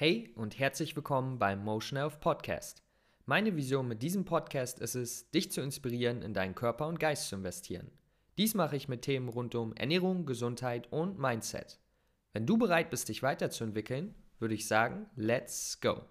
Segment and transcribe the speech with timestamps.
[0.00, 2.84] Hey und herzlich willkommen beim Motion Health Podcast.
[3.26, 7.28] Meine Vision mit diesem Podcast ist es, dich zu inspirieren, in deinen Körper und Geist
[7.28, 7.90] zu investieren.
[8.36, 11.80] Dies mache ich mit Themen rund um Ernährung, Gesundheit und Mindset.
[12.32, 16.02] Wenn du bereit bist, dich weiterzuentwickeln, würde ich sagen, let's go.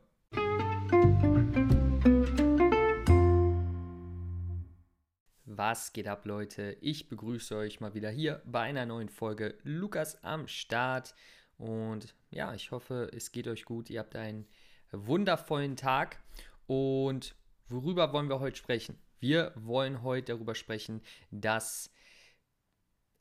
[5.46, 6.76] Was geht ab, Leute?
[6.82, 11.16] Ich begrüße euch mal wieder hier bei einer neuen Folge Lukas am Start.
[11.58, 13.90] Und ja, ich hoffe, es geht euch gut.
[13.90, 14.48] Ihr habt einen
[14.92, 16.22] wundervollen Tag.
[16.68, 17.36] Und
[17.68, 19.00] worüber wollen wir heute sprechen?
[19.20, 21.92] Wir wollen heute darüber sprechen, dass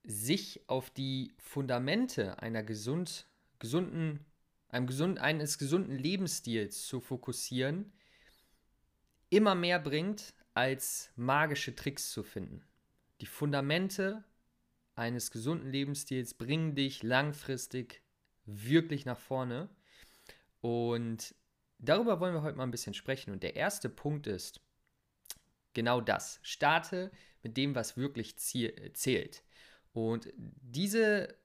[0.04, 3.26] sich auf die Fundamente einer gesund,
[3.58, 4.24] gesunden,
[4.68, 7.92] einem gesund, eines gesunden Lebensstils zu fokussieren,
[9.30, 12.62] immer mehr bringt, als magische Tricks zu finden.
[13.20, 14.24] Die Fundamente
[14.94, 18.02] eines gesunden Lebensstils bringen dich langfristig
[18.46, 19.68] wirklich nach vorne.
[20.60, 21.34] Und
[21.78, 23.32] darüber wollen wir heute mal ein bisschen sprechen.
[23.32, 24.60] Und der erste Punkt ist
[25.74, 26.40] genau das.
[26.42, 27.10] Starte
[27.42, 29.42] mit dem, was wirklich zählt.
[29.92, 31.36] Und diese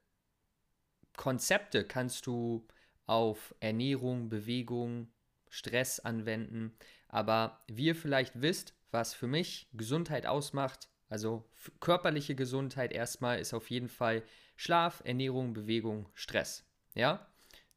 [1.16, 2.68] Konzepte kannst du
[3.06, 5.12] auf Ernährung, Bewegung,
[5.50, 6.76] Stress anwenden.
[7.08, 13.54] Aber wie ihr vielleicht wisst, was für mich Gesundheit ausmacht, also körperliche Gesundheit erstmal, ist
[13.54, 14.24] auf jeden Fall
[14.56, 16.64] Schlaf, Ernährung, Bewegung, Stress.
[16.96, 17.28] Ja,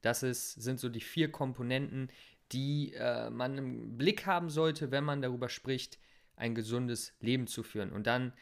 [0.03, 2.11] das ist, sind so die vier Komponenten,
[2.53, 5.99] die äh, man im Blick haben sollte, wenn man darüber spricht,
[6.37, 7.93] ein gesundes Leben zu führen.
[7.93, 8.33] Und dann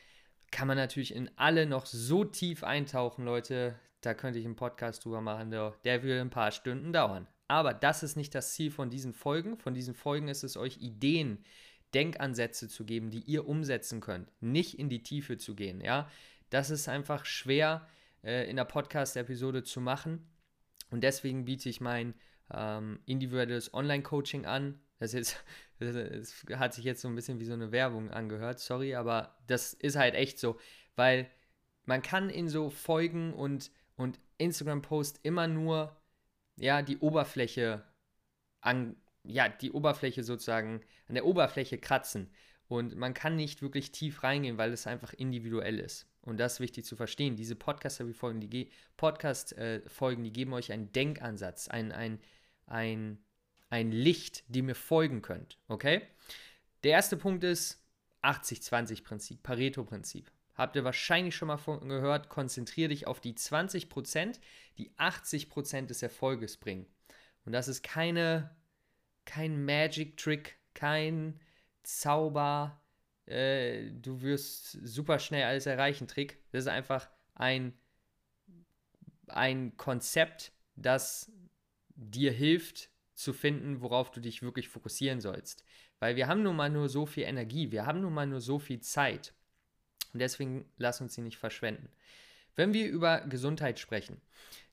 [0.50, 3.78] kann man natürlich in alle noch so tief eintauchen, Leute.
[4.00, 7.28] Da könnte ich einen Podcast drüber machen, der, der würde ein paar Stunden dauern.
[7.48, 9.56] Aber das ist nicht das Ziel von diesen Folgen.
[9.58, 11.44] Von diesen Folgen ist es euch Ideen,
[11.94, 14.30] Denkansätze zu geben, die ihr umsetzen könnt.
[14.40, 15.80] Nicht in die Tiefe zu gehen.
[15.80, 16.10] Ja,
[16.50, 17.86] das ist einfach schwer
[18.24, 20.26] äh, in der Podcast-Episode zu machen.
[20.92, 22.14] Und deswegen biete ich mein
[22.52, 24.78] ähm, individuelles Online-Coaching an.
[24.98, 25.42] Das, jetzt,
[25.78, 29.72] das hat sich jetzt so ein bisschen wie so eine Werbung angehört, sorry, aber das
[29.74, 30.60] ist halt echt so,
[30.94, 31.28] weil
[31.84, 35.96] man kann in so Folgen und, und Instagram-Posts immer nur
[36.56, 37.82] ja, die Oberfläche
[38.60, 42.30] an, ja, die Oberfläche sozusagen, an der Oberfläche kratzen.
[42.68, 46.06] Und man kann nicht wirklich tief reingehen, weil es einfach individuell ist.
[46.22, 47.36] Und das ist wichtig zu verstehen.
[47.36, 52.20] Diese Podcast-Folgen, die, Podcast -Folgen, die geben euch einen Denkansatz, ein, ein,
[52.66, 53.18] ein,
[53.70, 55.58] ein Licht, dem ihr folgen könnt.
[55.68, 56.02] Okay?
[56.84, 57.82] Der erste Punkt ist
[58.22, 60.30] 80-20-Prinzip, Pareto-Prinzip.
[60.54, 64.38] Habt ihr wahrscheinlich schon mal von gehört, konzentriere dich auf die 20%,
[64.78, 66.86] die 80% des Erfolges bringen.
[67.44, 68.54] Und das ist keine,
[69.24, 71.40] kein Magic-Trick, kein
[71.82, 72.80] Zauber,
[73.26, 76.38] äh, du wirst super schnell alles erreichen, Trick.
[76.52, 77.74] Das ist einfach ein,
[79.28, 81.30] ein Konzept, das
[81.94, 85.64] dir hilft zu finden, worauf du dich wirklich fokussieren sollst.
[86.00, 88.58] Weil wir haben nun mal nur so viel Energie, wir haben nun mal nur so
[88.58, 89.32] viel Zeit.
[90.12, 91.88] Und deswegen lass uns sie nicht verschwenden.
[92.54, 94.20] Wenn wir über Gesundheit sprechen,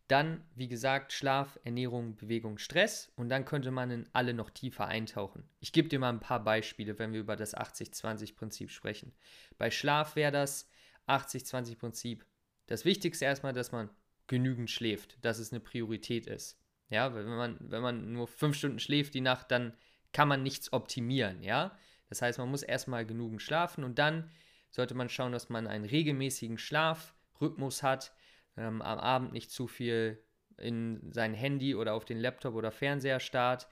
[0.09, 4.87] dann, wie gesagt, Schlaf, Ernährung, Bewegung, Stress und dann könnte man in alle noch tiefer
[4.87, 5.43] eintauchen.
[5.59, 9.13] Ich gebe dir mal ein paar Beispiele, wenn wir über das 80-20-Prinzip sprechen.
[9.57, 10.67] Bei Schlaf wäre das
[11.07, 12.25] 80-20-Prinzip
[12.65, 13.89] das Wichtigste erstmal, dass man
[14.27, 16.59] genügend schläft, dass es eine Priorität ist.
[16.89, 19.73] Ja, wenn man, wenn man nur fünf Stunden schläft die Nacht, dann
[20.11, 21.77] kann man nichts optimieren, ja.
[22.09, 24.31] Das heißt, man muss erstmal genügend schlafen und dann
[24.71, 28.11] sollte man schauen, dass man einen regelmäßigen Schlafrhythmus hat,
[28.59, 30.21] ähm, am Abend nicht zu viel
[30.57, 33.67] in sein Handy oder auf den Laptop oder Fernseher starrt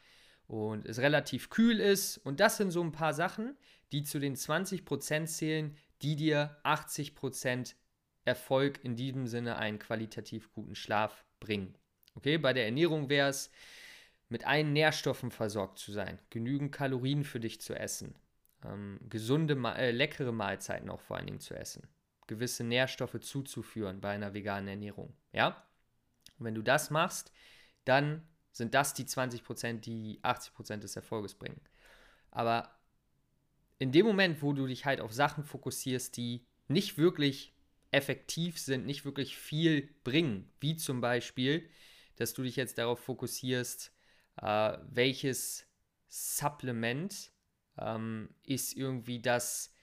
[0.47, 2.17] und es relativ kühl ist.
[2.17, 3.57] Und das sind so ein paar Sachen,
[3.91, 7.75] die zu den 20% zählen, die dir 80%
[8.23, 11.77] Erfolg in diesem Sinne einen qualitativ guten Schlaf bringen.
[12.15, 13.51] Okay, bei der Ernährung wäre es,
[14.29, 18.15] mit allen Nährstoffen versorgt zu sein, genügend Kalorien für dich zu essen,
[18.65, 21.87] ähm, gesunde, äh, leckere Mahlzeiten auch vor allen Dingen zu essen
[22.27, 25.15] gewisse Nährstoffe zuzuführen bei einer veganen Ernährung.
[25.31, 25.65] Ja?
[26.37, 27.31] Und wenn du das machst,
[27.85, 31.61] dann sind das die 20%, die 80% des Erfolges bringen.
[32.31, 32.77] Aber
[33.79, 37.53] in dem Moment, wo du dich halt auf Sachen fokussierst, die nicht wirklich
[37.91, 41.69] effektiv sind, nicht wirklich viel bringen, wie zum Beispiel,
[42.17, 43.93] dass du dich jetzt darauf fokussierst,
[44.41, 45.65] äh, welches
[46.09, 47.31] Supplement
[47.77, 49.73] ähm, ist irgendwie das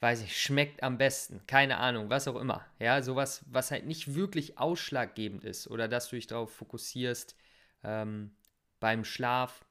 [0.00, 2.66] weiß ich, schmeckt am besten, keine Ahnung, was auch immer.
[2.78, 7.36] Ja, sowas, was halt nicht wirklich ausschlaggebend ist oder dass du dich darauf fokussierst
[7.82, 8.36] ähm,
[8.78, 9.64] beim Schlaf.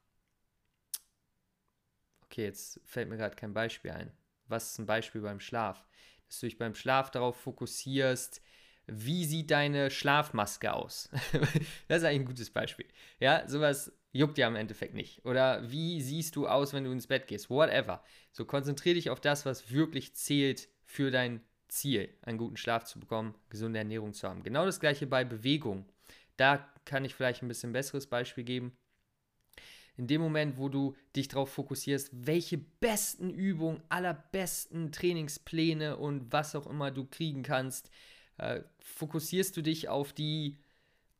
[2.24, 4.12] Okay, jetzt fällt mir gerade kein Beispiel ein.
[4.48, 5.86] Was ist ein Beispiel beim Schlaf?
[6.26, 8.42] Dass du dich beim Schlaf darauf fokussierst,
[8.86, 11.08] wie sieht deine Schlafmaske aus?
[11.88, 12.86] das ist eigentlich ein gutes Beispiel.
[13.18, 15.24] Ja, sowas, juckt ja im Endeffekt nicht.
[15.24, 17.50] Oder wie siehst du aus, wenn du ins Bett gehst?
[17.50, 18.02] Whatever.
[18.32, 23.00] So konzentriere dich auf das, was wirklich zählt für dein Ziel, einen guten Schlaf zu
[23.00, 24.42] bekommen, gesunde Ernährung zu haben.
[24.42, 25.84] Genau das gleiche bei Bewegung.
[26.36, 28.76] Da kann ich vielleicht ein bisschen besseres Beispiel geben.
[29.96, 36.54] In dem Moment, wo du dich darauf fokussierst, welche besten Übungen, allerbesten Trainingspläne und was
[36.54, 37.90] auch immer du kriegen kannst,
[38.36, 40.58] äh, fokussierst du dich auf die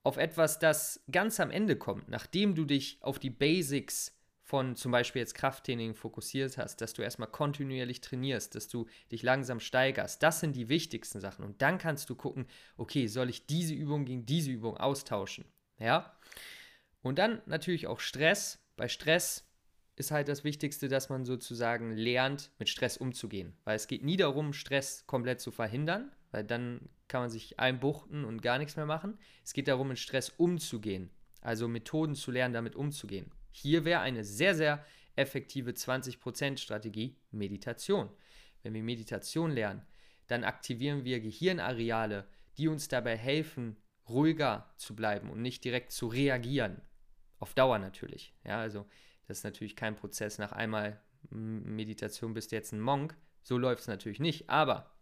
[0.06, 4.93] auf etwas, das ganz am Ende kommt, nachdem du dich auf die Basics von zum
[4.93, 10.23] Beispiel jetzt Krafttraining fokussiert hast, dass du erstmal kontinuierlich trainierst, dass du dich langsam steigerst.
[10.23, 11.44] Das sind die wichtigsten Sachen.
[11.44, 15.44] Und dann kannst du gucken, okay, soll ich diese Übung gegen diese Übung austauschen?
[15.81, 16.17] Ja.
[17.02, 18.61] Und dann natürlich auch Stress.
[18.76, 19.44] Bei Stress
[19.97, 23.56] ist halt das Wichtigste, dass man sozusagen lernt, mit Stress umzugehen.
[23.64, 28.25] Weil es geht nie darum, Stress komplett zu verhindern, weil dann kann man sich einbuchten
[28.25, 29.19] und gar nichts mehr machen.
[29.44, 33.31] Es geht darum, mit Stress umzugehen, also Methoden zu lernen, damit umzugehen.
[33.50, 34.84] Hier wäre eine sehr, sehr
[35.14, 38.11] effektive 20% Strategie Meditation.
[38.62, 39.82] Wenn wir Meditation lernen,
[40.26, 42.26] dann aktivieren wir Gehirnareale,
[42.58, 43.76] die uns dabei helfen,
[44.08, 46.81] ruhiger zu bleiben und nicht direkt zu reagieren.
[47.38, 48.34] Auf Dauer natürlich.
[48.44, 48.87] Ja, also
[49.26, 51.00] das ist natürlich kein Prozess nach einmal
[51.31, 53.17] Meditation bist du jetzt ein Monk.
[53.43, 54.50] So läuft es natürlich nicht.
[54.50, 54.96] Aber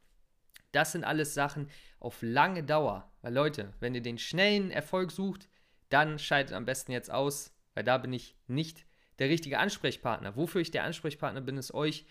[0.75, 1.69] das sind alles Sachen
[2.01, 3.11] auf lange Dauer.
[3.23, 5.49] Weil Leute, wenn ihr den schnellen Erfolg sucht,
[5.89, 8.85] dann scheidet am besten jetzt aus, weil da bin ich nicht
[9.19, 10.37] der richtige Ansprechpartner.
[10.37, 12.07] Wofür ich der Ansprechpartner bin, ist euch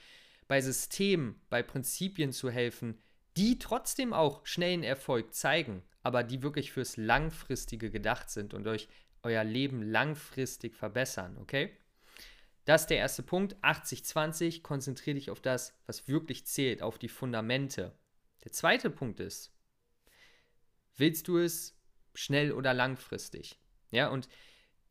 [0.48, 3.00] bei Systemen, bei Prinzipien zu helfen,
[3.38, 8.88] die trotzdem auch schnellen Erfolg zeigen, aber die wirklich fürs Langfristige gedacht sind und euch
[9.24, 11.75] euer Leben langfristig verbessern, okay?
[12.65, 13.56] Das ist der erste Punkt.
[13.57, 17.94] 80-20, konzentriere dich auf das, was wirklich zählt, auf die Fundamente.
[18.44, 19.51] Der zweite Punkt ist,
[20.98, 21.80] willst du es
[22.13, 23.60] schnell oder langfristig?
[23.90, 24.28] Ja, und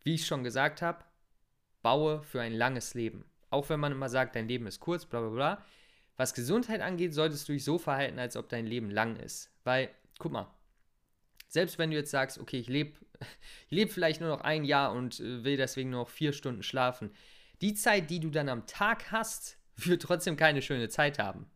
[0.03, 1.05] wie ich schon gesagt habe,
[1.83, 3.25] baue für ein langes Leben.
[3.51, 5.65] Auch wenn man immer sagt, dein Leben ist kurz, bla bla bla.
[6.17, 9.51] Was Gesundheit angeht, solltest du dich so verhalten, als ob dein Leben lang ist.
[9.65, 10.51] Weil, guck mal,
[11.49, 12.99] selbst wenn du jetzt sagst, okay, ich lebe
[13.69, 17.15] leb vielleicht nur noch ein Jahr und äh, will deswegen nur noch vier Stunden schlafen,
[17.61, 21.51] die Zeit, die du dann am Tag hast, wird trotzdem keine schöne Zeit haben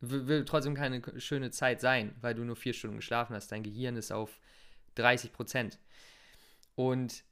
[0.00, 3.50] will trotzdem keine schöne Zeit sein, weil du nur vier Stunden geschlafen hast.
[3.50, 4.40] Dein Gehirn ist auf
[4.94, 5.78] 30 Prozent.
[6.74, 7.24] Und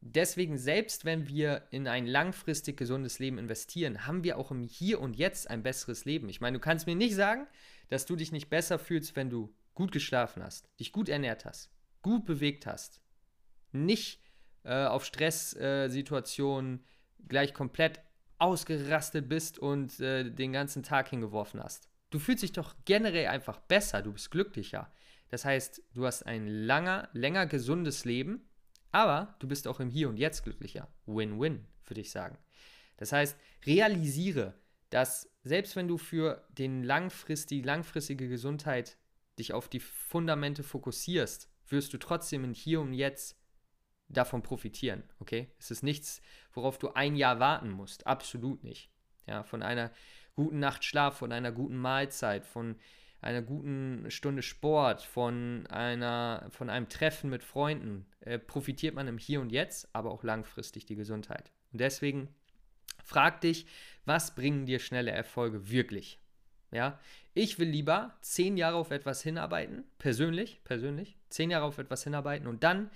[0.00, 5.00] deswegen, selbst wenn wir in ein langfristig gesundes Leben investieren, haben wir auch im Hier
[5.00, 6.28] und Jetzt ein besseres Leben.
[6.28, 7.46] Ich meine, du kannst mir nicht sagen,
[7.88, 11.70] dass du dich nicht besser fühlst, wenn du gut geschlafen hast, dich gut ernährt hast,
[12.02, 13.00] gut bewegt hast,
[13.72, 14.20] nicht
[14.64, 18.00] äh, auf Stresssituationen äh, gleich komplett
[18.38, 21.88] ausgerastet bist und äh, den ganzen Tag hingeworfen hast.
[22.12, 24.92] Du fühlst dich doch generell einfach besser, du bist glücklicher.
[25.30, 28.46] Das heißt, du hast ein langer, länger gesundes Leben,
[28.90, 30.88] aber du bist auch im Hier und Jetzt glücklicher.
[31.06, 32.36] Win-win, würde ich sagen.
[32.98, 34.54] Das heißt, realisiere,
[34.90, 38.98] dass selbst wenn du für den langfrist, die langfristige Gesundheit
[39.38, 43.40] dich auf die Fundamente fokussierst, wirst du trotzdem im Hier und Jetzt
[44.08, 45.50] davon profitieren, okay?
[45.58, 46.20] Es ist nichts,
[46.52, 48.90] worauf du ein Jahr warten musst, absolut nicht.
[49.26, 49.92] Ja, von einer
[50.34, 52.76] guten Nacht Schlaf, von einer guten Mahlzeit, von
[53.20, 59.18] einer guten Stunde Sport, von, einer, von einem Treffen mit Freunden, äh, profitiert man im
[59.18, 61.52] Hier und Jetzt, aber auch langfristig die Gesundheit.
[61.72, 62.28] Und deswegen
[63.04, 63.66] frag dich,
[64.04, 66.18] was bringen dir schnelle Erfolge wirklich?
[66.72, 66.98] Ja,
[67.34, 72.46] ich will lieber zehn Jahre auf etwas hinarbeiten, persönlich, persönlich, zehn Jahre auf etwas hinarbeiten
[72.46, 72.90] und dann,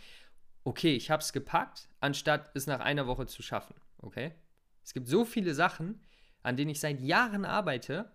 [0.65, 3.75] okay, ich habe es gepackt, anstatt es nach einer Woche zu schaffen.
[3.99, 4.33] Okay?
[4.83, 6.01] Es gibt so viele Sachen,
[6.47, 8.09] an denen ich seit Jahren arbeite,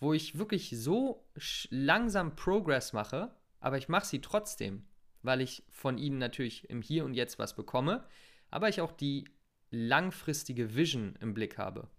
[0.00, 1.28] wo ich wirklich so
[1.68, 4.86] langsam Progress mache, aber ich mache sie trotzdem,
[5.20, 8.02] weil ich von ihnen natürlich im Hier und Jetzt was bekomme,
[8.50, 9.28] aber ich auch die
[9.70, 11.90] langfristige Vision im Blick habe.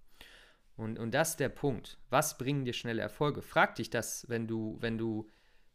[0.75, 1.99] Und, und das ist der Punkt.
[2.09, 3.43] Was bringen dir schnelle Erfolge?
[3.43, 5.29] Frag dich das, wenn du, wenn du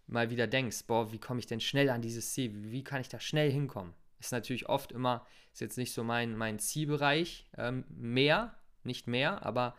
[0.08, 2.52] mal wieder denkst, boah, wie komme ich denn schnell an dieses Ziel?
[2.52, 3.94] Wie, wie, kann ich da schnell hinkommen?
[4.18, 9.46] Ist natürlich oft immer, ist jetzt nicht so mein, mein Zielbereich, ähm, mehr, nicht mehr,
[9.46, 9.76] aber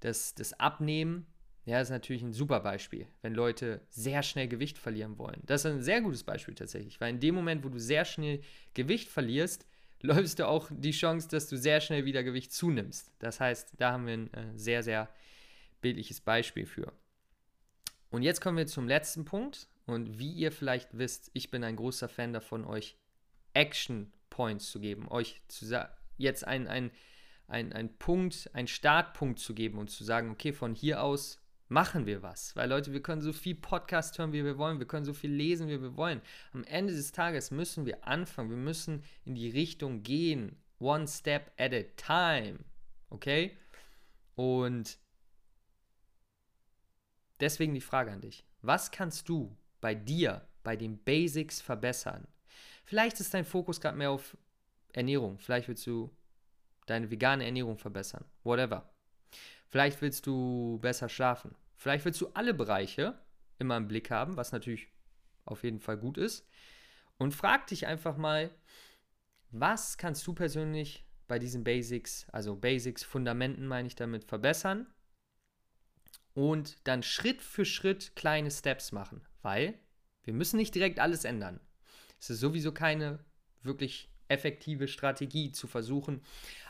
[0.00, 1.26] das, das Abnehmen,
[1.64, 5.42] ja, ist natürlich ein super Beispiel, wenn Leute sehr schnell Gewicht verlieren wollen.
[5.44, 8.40] Das ist ein sehr gutes Beispiel tatsächlich, weil in dem Moment, wo du sehr schnell
[8.72, 9.66] Gewicht verlierst,
[10.00, 13.12] läufst du auch die Chance, dass du sehr schnell wieder Gewicht zunimmst.
[13.18, 15.08] Das heißt, da haben wir ein äh, sehr, sehr
[15.80, 16.92] bildliches Beispiel für.
[18.10, 19.68] Und jetzt kommen wir zum letzten Punkt.
[19.86, 22.96] Und wie ihr vielleicht wisst, ich bin ein großer Fan davon, euch
[23.54, 25.66] Action Points zu geben, euch zu
[26.16, 26.90] jetzt ein, ein
[27.48, 32.06] ein, ein Punkt, einen Startpunkt zu geben und zu sagen, okay, von hier aus machen
[32.06, 32.54] wir was.
[32.56, 35.32] Weil Leute, wir können so viel Podcast hören, wie wir wollen, wir können so viel
[35.32, 36.20] lesen, wie wir wollen.
[36.52, 41.50] Am Ende des Tages müssen wir anfangen, wir müssen in die Richtung gehen, one step
[41.58, 42.60] at a time.
[43.10, 43.56] Okay?
[44.34, 44.98] Und
[47.40, 48.44] deswegen die Frage an dich.
[48.60, 52.26] Was kannst du bei dir, bei den Basics verbessern?
[52.84, 54.36] Vielleicht ist dein Fokus gerade mehr auf
[54.92, 55.38] Ernährung.
[55.38, 56.10] Vielleicht willst du
[56.90, 58.24] deine vegane Ernährung verbessern.
[58.44, 58.92] Whatever.
[59.68, 61.54] Vielleicht willst du besser schlafen.
[61.76, 63.18] Vielleicht willst du alle Bereiche
[63.58, 64.88] immer im Blick haben, was natürlich
[65.44, 66.48] auf jeden Fall gut ist.
[67.18, 68.50] Und frag dich einfach mal,
[69.50, 74.86] was kannst du persönlich bei diesen Basics, also Basics, Fundamenten meine ich damit, verbessern?
[76.34, 79.78] Und dann Schritt für Schritt kleine Steps machen, weil
[80.22, 81.60] wir müssen nicht direkt alles ändern.
[82.20, 83.18] Es ist sowieso keine
[83.62, 86.22] wirklich effektive Strategie zu versuchen,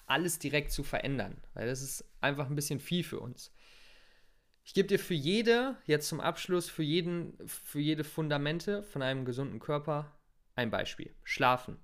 [0.07, 3.53] alles direkt zu verändern, weil das ist einfach ein bisschen viel für uns.
[4.65, 9.25] Ich gebe dir für jede, jetzt zum Abschluss, für, jeden, für jede Fundamente von einem
[9.25, 10.15] gesunden Körper
[10.57, 11.15] ein Beispiel.
[11.25, 11.79] Schlafen.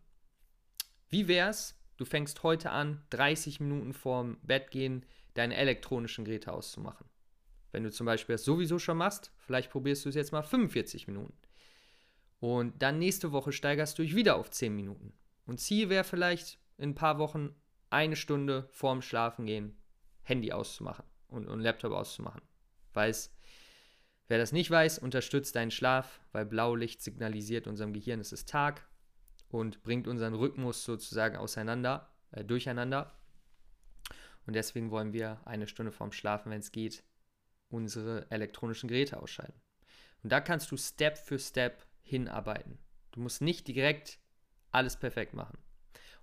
[1.09, 7.09] Wie wär's, du fängst heute an, 30 Minuten vorm Bett gehen, deine elektronischen Geräte auszumachen.
[7.73, 11.09] Wenn du zum Beispiel das sowieso schon machst, vielleicht probierst du es jetzt mal 45
[11.09, 11.35] Minuten.
[12.39, 15.15] Und dann nächste Woche steigerst du dich wieder auf 10 Minuten.
[15.47, 17.55] Und Ziel wäre vielleicht in ein paar Wochen
[17.91, 19.77] eine Stunde vorm Schlafengehen
[20.23, 22.43] Handy auszumachen und, und Laptop auszumachen.
[22.95, 23.33] Weiß,
[24.29, 28.89] wer das nicht weiß, unterstützt deinen Schlaf, weil Blaulicht signalisiert unserem Gehirn, es ist Tag
[29.49, 33.17] und bringt unseren Rhythmus sozusagen auseinander, äh, durcheinander.
[34.47, 37.05] Und deswegen wollen wir eine Stunde vorm Schlafen, wenn es geht,
[37.69, 39.61] unsere elektronischen Geräte ausschalten.
[40.23, 42.79] Und da kannst du Step für Step hinarbeiten.
[43.13, 44.19] Du musst nicht direkt
[44.75, 45.59] alles perfekt machen.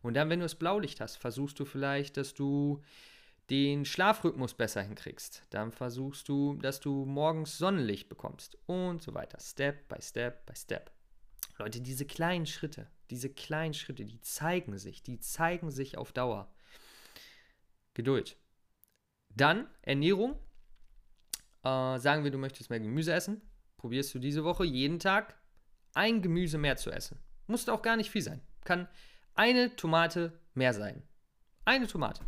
[0.02, 2.82] Und dann, wenn du das Blaulicht hast, versuchst du vielleicht, dass du
[3.50, 5.44] den Schlafrhythmus besser hinkriegst.
[5.50, 9.40] Dann versuchst du, dass du morgens Sonnenlicht bekommst und so weiter.
[9.40, 10.92] Step by Step by Step.
[11.58, 16.52] Leute, diese kleinen Schritte, diese kleinen Schritte, die zeigen sich, die zeigen sich auf Dauer.
[17.94, 18.38] Geduld.
[19.30, 20.40] Dann Ernährung.
[21.64, 23.42] Äh, sagen wir, du möchtest mehr Gemüse essen.
[23.78, 25.36] Probierst du diese Woche jeden Tag
[25.94, 27.20] ein Gemüse mehr zu essen.
[27.48, 28.42] Muss auch gar nicht viel sein.
[28.64, 28.88] Kann
[29.36, 31.04] eine Tomate mehr sein.
[31.66, 32.24] Eine Tomate.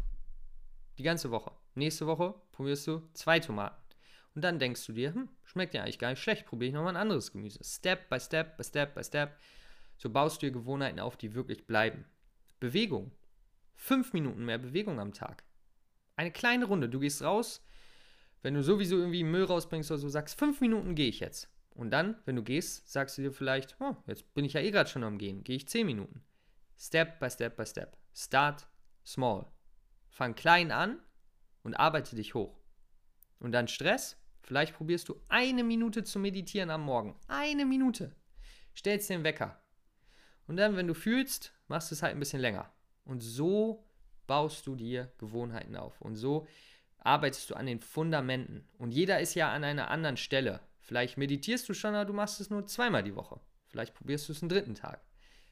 [0.98, 1.51] Die ganze Woche.
[1.75, 3.82] Nächste Woche probierst du zwei Tomaten.
[4.36, 6.93] Und dann denkst du dir, hm, schmeckt ja eigentlich gar nicht schlecht, probiere ich nochmal
[6.96, 7.60] ein anderes Gemüse.
[7.63, 9.38] Step by Step by Step by Step.
[9.98, 12.05] So baust du dir Gewohnheiten auf, die wirklich bleiben.
[12.60, 13.12] Bewegung.
[13.75, 15.43] Fünf Minuten mehr Bewegung am Tag.
[16.15, 16.89] Eine kleine Runde.
[16.89, 17.63] Du gehst raus,
[18.41, 21.50] wenn du sowieso irgendwie Müll rausbringst oder so, sagst, fünf Minuten gehe ich jetzt.
[21.75, 24.72] Und dann, wenn du gehst, sagst du dir vielleicht, oh, jetzt bin ich ja eh
[24.72, 26.24] gerade schon am Gehen, gehe ich zehn Minuten.
[26.77, 27.98] Step by Step by Step.
[28.13, 28.68] Start
[29.06, 29.46] small.
[30.10, 31.00] Fang klein an
[31.63, 32.60] und arbeite dich hoch.
[33.39, 34.18] Und dann Stress?
[34.44, 37.15] Vielleicht probierst du eine Minute zu meditieren am Morgen.
[37.27, 38.15] Eine Minute.
[38.75, 39.60] Stellst den Wecker.
[40.48, 42.72] Und dann, wenn du fühlst, machst du es halt ein bisschen länger.
[43.06, 43.86] Und so
[44.27, 46.00] baust du dir Gewohnheiten auf.
[46.01, 46.46] Und so
[47.00, 48.68] arbeitest du an den Fundamenten.
[48.77, 50.60] Und jeder ist ja an einer anderen Stelle.
[50.84, 53.40] Vielleicht meditierst du schon, aber du machst es nur zweimal die Woche.
[53.68, 55.02] Vielleicht probierst du es einen dritten Tag.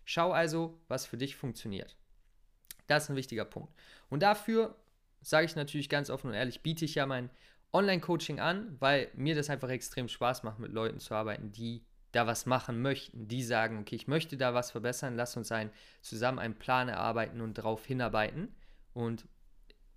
[0.03, 1.95] Schau also, was für dich funktioniert.
[2.87, 3.73] Das ist ein wichtiger Punkt.
[4.09, 4.75] Und dafür
[5.21, 7.29] sage ich natürlich ganz offen und ehrlich, biete ich ja mein
[7.71, 12.27] Online-Coaching an, weil mir das einfach extrem Spaß macht, mit Leuten zu arbeiten, die da
[12.27, 15.71] was machen möchten, die sagen, okay, ich möchte da was verbessern, lass uns ein,
[16.01, 18.53] zusammen einen Plan erarbeiten und darauf hinarbeiten.
[18.93, 19.25] Und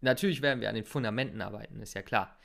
[0.01, 2.39] natürlich werden wir an den Fundamenten arbeiten, ist ja klar.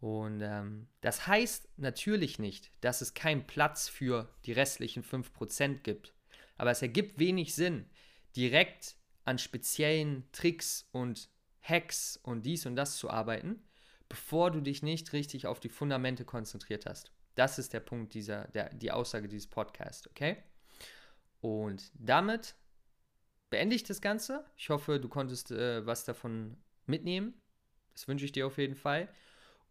[0.00, 6.14] Und ähm, das heißt natürlich nicht, dass es keinen Platz für die restlichen 5% gibt.
[6.56, 7.86] Aber es ergibt wenig Sinn,
[8.34, 11.28] direkt an speziellen Tricks und
[11.62, 13.62] Hacks und dies und das zu arbeiten,
[14.08, 17.12] bevor du dich nicht richtig auf die Fundamente konzentriert hast.
[17.34, 20.38] Das ist der Punkt dieser, der, die Aussage dieses Podcasts, okay?
[21.40, 22.54] Und damit
[23.50, 24.44] beende ich das Ganze.
[24.56, 27.34] Ich hoffe, du konntest äh, was davon mitnehmen.
[27.92, 29.08] Das wünsche ich dir auf jeden Fall.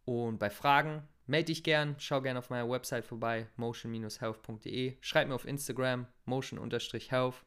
[0.10, 4.98] Und bei Fragen melde dich gern, schau gerne auf meiner Website vorbei, motion-health.de.
[5.01, 7.46] Schreib mir auf Instagram, motion-health.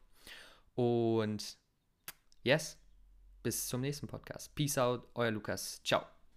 [0.73, 1.57] Und
[2.41, 2.79] yes,
[3.43, 4.55] bis zum nächsten Podcast.
[4.55, 5.83] Peace out, euer Lukas.
[5.83, 6.12] Ciao.